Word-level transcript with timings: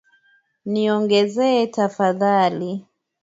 Niongezee 0.71 1.61
tafadhali. 1.73 2.71